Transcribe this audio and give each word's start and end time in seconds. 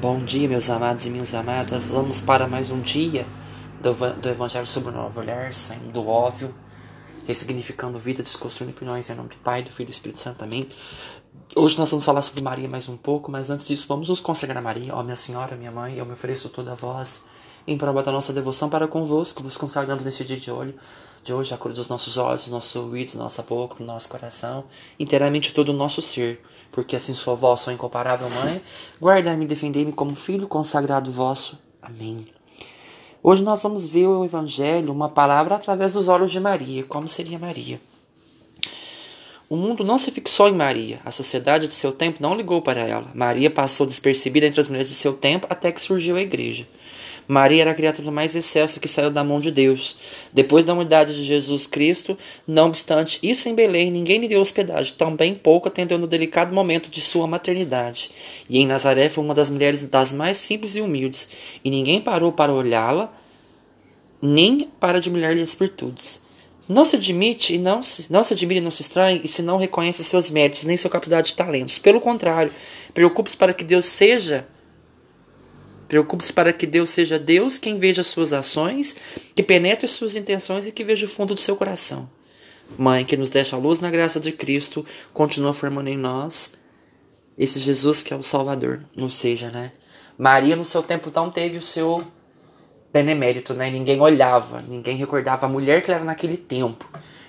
Bom 0.00 0.24
dia, 0.24 0.48
meus 0.48 0.70
amados 0.70 1.06
e 1.06 1.10
minhas 1.10 1.34
amadas. 1.34 1.90
Vamos 1.90 2.20
para 2.20 2.46
mais 2.46 2.70
um 2.70 2.80
dia 2.80 3.26
do, 3.80 4.28
Evangelho 4.28 4.64
sobre 4.64 4.90
o 4.90 4.92
Novo 4.92 5.18
Olhar, 5.18 5.52
saindo 5.52 5.90
do 5.90 6.06
óbvio, 6.06 6.54
ressignificando 7.26 7.98
vida, 7.98 8.22
desconstruindo 8.22 8.76
opiniões 8.76 9.10
em 9.10 9.14
nome 9.16 9.30
do 9.30 9.36
Pai, 9.38 9.64
do 9.64 9.72
Filho 9.72 9.88
e 9.88 9.90
do 9.90 9.92
Espírito 9.92 10.20
Santo 10.20 10.36
também. 10.38 10.68
Hoje 11.56 11.76
nós 11.76 11.90
vamos 11.90 12.04
falar 12.04 12.22
sobre 12.22 12.44
Maria 12.44 12.68
mais 12.68 12.88
um 12.88 12.96
pouco, 12.96 13.28
mas 13.28 13.50
antes 13.50 13.66
disso, 13.66 13.88
vamos 13.88 14.08
nos 14.08 14.20
consagrar 14.20 14.58
a 14.58 14.62
Maria. 14.62 14.94
Ó, 14.94 15.02
minha 15.02 15.16
Senhora, 15.16 15.56
minha 15.56 15.72
Mãe, 15.72 15.96
eu 15.98 16.06
me 16.06 16.12
ofereço 16.12 16.48
toda 16.48 16.70
a 16.70 16.74
voz 16.76 17.24
em 17.66 17.76
prova 17.76 18.00
da 18.00 18.12
nossa 18.12 18.32
devoção 18.32 18.70
para 18.70 18.86
convosco. 18.86 19.42
Nos 19.42 19.56
consagramos 19.56 20.04
neste 20.04 20.24
dia 20.24 20.38
de 20.38 20.48
olho 20.48 20.76
de 21.28 21.34
hoje, 21.34 21.54
a 21.54 21.58
cor 21.58 21.72
dos 21.72 21.88
nossos 21.88 22.16
olhos, 22.16 22.42
dos 22.42 22.52
nossos 22.52 22.74
ouvidos, 22.74 23.14
nossa 23.14 23.42
boca, 23.42 23.76
do 23.76 23.84
nosso 23.84 24.08
coração, 24.08 24.64
inteiramente 24.98 25.52
todo 25.52 25.68
o 25.68 25.72
nosso 25.72 26.02
ser 26.02 26.40
porque 26.70 26.96
assim 26.96 27.14
sua 27.14 27.34
voz, 27.34 27.60
sua 27.60 27.72
incomparável 27.72 28.28
mãe, 28.30 28.60
guardai-me 29.00 29.44
e 29.44 29.48
defendei-me 29.48 29.92
como 29.92 30.14
filho 30.14 30.46
consagrado 30.46 31.10
vosso. 31.10 31.58
Amém. 31.82 32.26
Hoje 33.22 33.42
nós 33.42 33.62
vamos 33.62 33.86
ver 33.86 34.06
o 34.06 34.24
Evangelho, 34.24 34.92
uma 34.92 35.08
palavra 35.08 35.56
através 35.56 35.92
dos 35.92 36.08
olhos 36.08 36.30
de 36.30 36.38
Maria. 36.38 36.84
Como 36.84 37.08
seria 37.08 37.38
Maria? 37.38 37.80
O 39.48 39.56
mundo 39.56 39.82
não 39.82 39.98
se 39.98 40.10
fixou 40.10 40.48
em 40.48 40.52
Maria. 40.52 41.00
A 41.04 41.10
sociedade 41.10 41.66
de 41.66 41.74
seu 41.74 41.90
tempo 41.90 42.18
não 42.20 42.36
ligou 42.36 42.62
para 42.62 42.80
ela. 42.80 43.10
Maria 43.14 43.50
passou 43.50 43.86
despercebida 43.86 44.46
entre 44.46 44.60
as 44.60 44.68
mulheres 44.68 44.88
de 44.88 44.94
seu 44.94 45.14
tempo 45.14 45.46
até 45.50 45.72
que 45.72 45.80
surgiu 45.80 46.16
a 46.16 46.20
igreja. 46.20 46.66
Maria 47.28 47.60
era 47.60 47.72
a 47.72 47.74
criatura 47.74 48.10
mais 48.10 48.34
excelsa 48.34 48.80
que 48.80 48.88
saiu 48.88 49.10
da 49.10 49.22
mão 49.22 49.38
de 49.38 49.50
Deus. 49.50 49.98
Depois 50.32 50.64
da 50.64 50.72
unidade 50.72 51.14
de 51.14 51.22
Jesus 51.22 51.66
Cristo, 51.66 52.16
não 52.46 52.68
obstante 52.68 53.18
isso 53.22 53.50
em 53.50 53.54
Belém, 53.54 53.90
ninguém 53.90 54.18
lhe 54.18 54.28
deu 54.28 54.40
hospedagem, 54.40 54.94
também 54.94 55.34
pouco 55.34 55.68
atendeu 55.68 55.98
no 55.98 56.06
delicado 56.06 56.54
momento 56.54 56.88
de 56.88 57.02
sua 57.02 57.26
maternidade. 57.26 58.10
E 58.48 58.58
em 58.58 58.66
Nazaré 58.66 59.10
foi 59.10 59.22
uma 59.22 59.34
das 59.34 59.50
mulheres 59.50 59.84
das 59.84 60.10
mais 60.10 60.38
simples 60.38 60.74
e 60.74 60.80
humildes, 60.80 61.28
e 61.62 61.68
ninguém 61.68 62.00
parou 62.00 62.32
para 62.32 62.50
olhá-la, 62.50 63.12
nem 64.22 64.66
para 64.80 64.96
admirar-lhe 64.96 65.42
as 65.42 65.54
virtudes. 65.54 66.20
Não 66.66 66.84
se 66.84 66.96
admite 66.96 67.54
e 67.54 67.58
não 67.58 67.82
se, 67.82 68.10
não 68.10 68.24
se 68.24 68.32
admire 68.32 68.60
e 68.60 68.62
não 68.62 68.70
se 68.70 68.82
estranhe 68.82 69.20
e 69.22 69.28
se 69.28 69.42
não 69.42 69.58
reconhece 69.58 70.02
seus 70.02 70.30
méritos 70.30 70.64
nem 70.64 70.76
sua 70.76 70.90
capacidade 70.90 71.28
de 71.28 71.34
talentos. 71.34 71.78
Pelo 71.78 72.00
contrário, 72.00 72.52
preocupe-se 72.92 73.36
para 73.36 73.54
que 73.54 73.64
Deus 73.64 73.84
seja 73.84 74.46
Preocupe-se 75.88 76.32
para 76.32 76.52
que 76.52 76.66
Deus 76.66 76.90
seja 76.90 77.18
Deus 77.18 77.58
quem 77.58 77.78
veja 77.78 78.02
suas 78.02 78.32
ações, 78.32 78.94
que 79.34 79.42
penetre 79.42 79.88
suas 79.88 80.14
intenções 80.14 80.66
e 80.66 80.72
que 80.72 80.84
veja 80.84 81.06
o 81.06 81.08
fundo 81.08 81.34
do 81.34 81.40
seu 81.40 81.56
coração. 81.56 82.08
Mãe, 82.76 83.04
que 83.04 83.16
nos 83.16 83.30
deixa 83.30 83.56
a 83.56 83.58
luz 83.58 83.80
na 83.80 83.90
graça 83.90 84.20
de 84.20 84.30
Cristo, 84.30 84.84
continua 85.14 85.54
formando 85.54 85.88
em 85.88 85.96
nós 85.96 86.52
esse 87.38 87.58
Jesus 87.58 88.02
que 88.02 88.12
é 88.12 88.16
o 88.16 88.22
Salvador. 88.22 88.80
Não 88.94 89.08
seja, 89.08 89.48
né? 89.50 89.72
Maria, 90.18 90.56
no 90.56 90.64
seu 90.64 90.82
tempo, 90.82 91.10
não 91.14 91.30
teve 91.30 91.56
o 91.56 91.62
seu 91.62 92.04
benemérito, 92.92 93.54
né? 93.54 93.70
Ninguém 93.70 94.00
olhava, 94.00 94.60
ninguém 94.68 94.96
recordava 94.96 95.46
a 95.46 95.48
mulher 95.48 95.82
que 95.82 95.90
ela 95.90 96.00
era 96.00 96.04
naquele 96.04 96.36
tempo. 96.36 96.84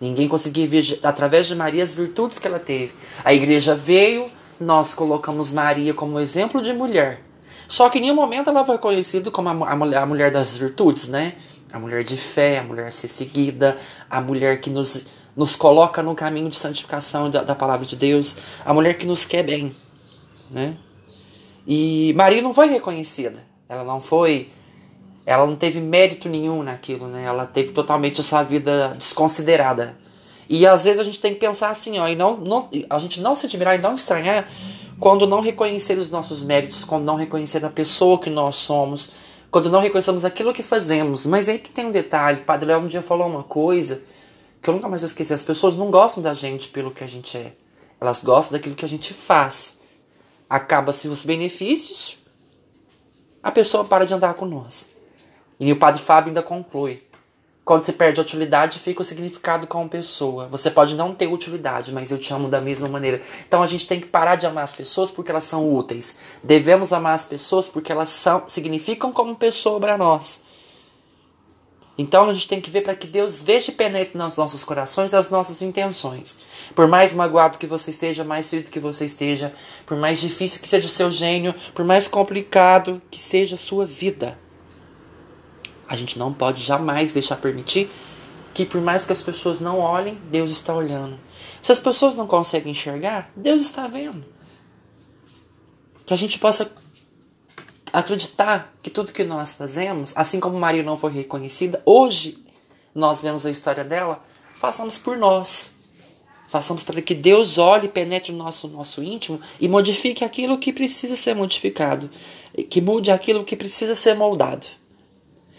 Ninguém 0.00 0.28
conseguia 0.28 0.66
ver, 0.66 1.00
através 1.02 1.46
de 1.46 1.54
Maria, 1.54 1.82
as 1.82 1.94
virtudes 1.94 2.38
que 2.38 2.46
ela 2.46 2.58
teve. 2.58 2.92
A 3.24 3.32
igreja 3.32 3.74
veio, 3.74 4.26
nós 4.60 4.92
colocamos 4.92 5.50
Maria 5.50 5.94
como 5.94 6.20
exemplo 6.20 6.60
de 6.62 6.72
mulher. 6.72 7.20
Só 7.68 7.88
que 7.88 7.98
em 7.98 8.02
nenhum 8.02 8.14
momento 8.14 8.50
ela 8.50 8.64
foi 8.64 8.78
conhecida 8.78 9.30
como 9.30 9.48
a, 9.48 9.70
a, 9.72 9.76
mulher, 9.76 9.98
a 9.98 10.06
mulher 10.06 10.30
das 10.30 10.56
virtudes, 10.56 11.08
né? 11.08 11.34
A 11.72 11.78
mulher 11.78 12.04
de 12.04 12.16
fé, 12.16 12.58
a 12.58 12.62
mulher 12.62 12.86
a 12.86 12.90
ser 12.90 13.08
seguida, 13.08 13.76
a 14.08 14.20
mulher 14.20 14.60
que 14.60 14.70
nos, 14.70 15.06
nos 15.36 15.56
coloca 15.56 16.02
no 16.02 16.14
caminho 16.14 16.48
de 16.48 16.56
santificação 16.56 17.28
da, 17.28 17.42
da 17.42 17.54
palavra 17.54 17.84
de 17.84 17.96
Deus, 17.96 18.36
a 18.64 18.72
mulher 18.72 18.96
que 18.96 19.06
nos 19.06 19.24
quer 19.24 19.42
bem, 19.42 19.74
né? 20.50 20.76
E 21.66 22.12
Maria 22.14 22.42
não 22.42 22.52
foi 22.52 22.68
reconhecida. 22.68 23.44
Ela 23.68 23.84
não 23.84 24.00
foi. 24.00 24.50
Ela 25.26 25.46
não 25.46 25.56
teve 25.56 25.80
mérito 25.80 26.28
nenhum 26.28 26.62
naquilo, 26.62 27.08
né? 27.08 27.24
Ela 27.24 27.46
teve 27.46 27.72
totalmente 27.72 28.20
a 28.20 28.24
sua 28.24 28.42
vida 28.42 28.94
desconsiderada. 28.98 29.96
E 30.48 30.66
às 30.66 30.84
vezes 30.84 31.00
a 31.00 31.04
gente 31.04 31.20
tem 31.20 31.32
que 31.32 31.40
pensar 31.40 31.70
assim, 31.70 31.98
ó, 31.98 32.06
e 32.06 32.14
não, 32.14 32.36
não 32.36 32.68
a 32.90 32.98
gente 32.98 33.20
não 33.20 33.34
se 33.34 33.46
admirar 33.46 33.78
e 33.78 33.82
não 33.82 33.94
estranhar 33.94 34.46
quando 34.98 35.26
não 35.26 35.40
reconhecer 35.40 35.98
os 35.98 36.10
nossos 36.10 36.42
méritos, 36.42 36.84
quando 36.84 37.04
não 37.04 37.16
reconhecer 37.16 37.64
a 37.64 37.70
pessoa 37.70 38.18
que 38.18 38.30
nós 38.30 38.56
somos, 38.56 39.12
quando 39.50 39.70
não 39.70 39.80
reconhecemos 39.80 40.24
aquilo 40.24 40.52
que 40.52 40.62
fazemos. 40.62 41.26
Mas 41.26 41.48
aí 41.48 41.58
que 41.58 41.70
tem 41.70 41.86
um 41.86 41.90
detalhe, 41.90 42.40
o 42.40 42.44
Padre 42.44 42.66
Léo 42.66 42.80
um 42.80 42.86
dia 42.86 43.02
falou 43.02 43.26
uma 43.26 43.42
coisa 43.42 44.02
que 44.60 44.70
eu 44.70 44.74
nunca 44.74 44.88
mais 44.88 45.02
vou 45.02 45.08
esquecer. 45.08 45.34
As 45.34 45.42
pessoas 45.42 45.76
não 45.76 45.90
gostam 45.90 46.22
da 46.22 46.34
gente 46.34 46.68
pelo 46.68 46.90
que 46.90 47.04
a 47.04 47.06
gente 47.06 47.36
é. 47.36 47.52
Elas 48.00 48.24
gostam 48.24 48.56
daquilo 48.56 48.74
que 48.74 48.84
a 48.84 48.88
gente 48.88 49.12
faz. 49.12 49.78
Acaba-se 50.48 51.08
os 51.08 51.24
benefícios, 51.24 52.16
a 53.42 53.50
pessoa 53.50 53.84
para 53.84 54.04
de 54.06 54.14
andar 54.14 54.34
com 54.34 54.44
nós. 54.44 54.88
E 55.58 55.70
o 55.70 55.76
Padre 55.76 56.02
Fábio 56.02 56.28
ainda 56.28 56.42
conclui. 56.42 57.02
Quando 57.64 57.84
se 57.84 57.94
perde 57.94 58.20
a 58.20 58.22
utilidade, 58.22 58.78
fica 58.78 59.00
o 59.00 59.04
significado 59.04 59.66
como 59.66 59.88
pessoa. 59.88 60.48
Você 60.48 60.70
pode 60.70 60.94
não 60.94 61.14
ter 61.14 61.26
utilidade, 61.28 61.92
mas 61.92 62.10
eu 62.10 62.18
te 62.18 62.30
amo 62.30 62.46
da 62.46 62.60
mesma 62.60 62.88
maneira. 62.88 63.22
Então 63.48 63.62
a 63.62 63.66
gente 63.66 63.86
tem 63.86 63.98
que 63.98 64.06
parar 64.06 64.36
de 64.36 64.44
amar 64.44 64.64
as 64.64 64.74
pessoas 64.74 65.10
porque 65.10 65.30
elas 65.30 65.44
são 65.44 65.72
úteis. 65.74 66.14
Devemos 66.42 66.92
amar 66.92 67.14
as 67.14 67.24
pessoas 67.24 67.66
porque 67.66 67.90
elas 67.90 68.10
são, 68.10 68.44
significam 68.46 69.10
como 69.10 69.34
pessoa 69.34 69.80
para 69.80 69.96
nós. 69.96 70.44
Então 71.96 72.28
a 72.28 72.34
gente 72.34 72.48
tem 72.48 72.60
que 72.60 72.70
ver 72.70 72.82
para 72.82 72.94
que 72.94 73.06
Deus 73.06 73.42
veja 73.42 73.70
e 73.70 73.74
penetre 73.74 74.18
nos 74.18 74.36
nossos 74.36 74.62
corações 74.62 75.14
as 75.14 75.30
nossas 75.30 75.62
intenções. 75.62 76.36
Por 76.74 76.86
mais 76.86 77.14
magoado 77.14 77.56
que 77.56 77.66
você 77.66 77.92
esteja, 77.92 78.24
mais 78.24 78.50
ferido 78.50 78.70
que 78.70 78.80
você 78.80 79.06
esteja, 79.06 79.54
por 79.86 79.96
mais 79.96 80.20
difícil 80.20 80.60
que 80.60 80.68
seja 80.68 80.86
o 80.86 80.90
seu 80.90 81.10
gênio, 81.10 81.54
por 81.74 81.84
mais 81.84 82.06
complicado 82.06 83.00
que 83.10 83.18
seja 83.18 83.54
a 83.54 83.58
sua 83.58 83.86
vida 83.86 84.43
a 85.88 85.96
gente 85.96 86.18
não 86.18 86.32
pode 86.32 86.62
jamais 86.62 87.12
deixar 87.12 87.36
permitir 87.36 87.90
que, 88.52 88.64
por 88.64 88.80
mais 88.80 89.04
que 89.04 89.12
as 89.12 89.20
pessoas 89.20 89.60
não 89.60 89.80
olhem, 89.80 90.18
Deus 90.30 90.50
está 90.50 90.74
olhando. 90.74 91.18
Se 91.60 91.72
as 91.72 91.80
pessoas 91.80 92.14
não 92.14 92.26
conseguem 92.26 92.72
enxergar, 92.72 93.30
Deus 93.34 93.62
está 93.62 93.86
vendo. 93.86 94.24
Que 96.06 96.14
a 96.14 96.16
gente 96.16 96.38
possa 96.38 96.70
acreditar 97.92 98.74
que 98.82 98.90
tudo 98.90 99.12
que 99.12 99.24
nós 99.24 99.54
fazemos, 99.54 100.12
assim 100.16 100.40
como 100.40 100.58
Maria 100.58 100.82
não 100.82 100.96
foi 100.96 101.12
reconhecida, 101.12 101.82
hoje 101.84 102.44
nós 102.94 103.20
vemos 103.20 103.44
a 103.44 103.50
história 103.50 103.84
dela, 103.84 104.22
façamos 104.54 104.98
por 104.98 105.16
nós. 105.16 105.72
Façamos 106.48 106.84
para 106.84 107.02
que 107.02 107.14
Deus 107.14 107.58
olhe, 107.58 107.88
penetre 107.88 108.30
o 108.30 108.36
nosso, 108.36 108.68
nosso 108.68 109.02
íntimo 109.02 109.40
e 109.60 109.66
modifique 109.66 110.24
aquilo 110.24 110.58
que 110.58 110.72
precisa 110.72 111.16
ser 111.16 111.34
modificado. 111.34 112.08
Que 112.70 112.80
mude 112.80 113.10
aquilo 113.10 113.42
que 113.42 113.56
precisa 113.56 113.96
ser 113.96 114.14
moldado. 114.14 114.64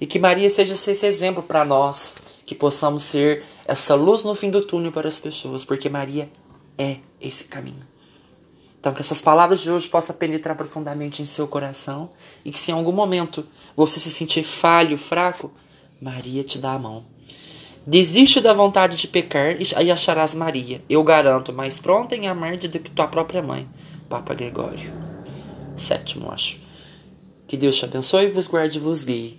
E 0.00 0.06
que 0.06 0.18
Maria 0.18 0.48
seja 0.48 0.72
esse 0.72 1.06
exemplo 1.06 1.42
para 1.42 1.64
nós, 1.64 2.16
que 2.46 2.54
possamos 2.54 3.02
ser 3.02 3.44
essa 3.66 3.94
luz 3.94 4.22
no 4.22 4.34
fim 4.34 4.50
do 4.50 4.62
túnel 4.62 4.92
para 4.92 5.08
as 5.08 5.20
pessoas, 5.20 5.64
porque 5.64 5.88
Maria 5.88 6.28
é 6.78 6.98
esse 7.20 7.44
caminho. 7.44 7.86
Então, 8.80 8.94
que 8.94 9.00
essas 9.00 9.20
palavras 9.20 9.60
de 9.60 9.70
hoje 9.70 9.88
possam 9.88 10.14
penetrar 10.14 10.56
profundamente 10.56 11.20
em 11.20 11.26
seu 11.26 11.48
coração 11.48 12.10
e 12.44 12.52
que 12.52 12.58
se 12.58 12.70
em 12.70 12.74
algum 12.74 12.92
momento 12.92 13.44
você 13.76 13.98
se 13.98 14.08
sentir 14.08 14.44
falho, 14.44 14.96
fraco, 14.96 15.50
Maria 16.00 16.44
te 16.44 16.58
dá 16.58 16.72
a 16.72 16.78
mão. 16.78 17.04
Desiste 17.84 18.40
da 18.40 18.52
vontade 18.52 18.96
de 18.96 19.08
pecar 19.08 19.56
e 19.60 19.90
acharás 19.90 20.34
Maria, 20.34 20.82
eu 20.88 21.02
garanto, 21.02 21.52
mais 21.52 21.78
pronta 21.78 22.14
em 22.14 22.28
amar-te 22.28 22.68
do 22.68 22.78
que 22.78 22.90
tua 22.90 23.08
própria 23.08 23.42
mãe. 23.42 23.68
Papa 24.08 24.32
Gregório. 24.34 24.92
Sétimo, 25.74 26.30
acho. 26.30 26.58
Que 27.46 27.56
Deus 27.56 27.76
te 27.76 27.84
abençoe, 27.84 28.30
vos 28.30 28.46
guarde 28.46 28.78
e 28.78 28.80
vos 28.80 29.04
guie. 29.04 29.38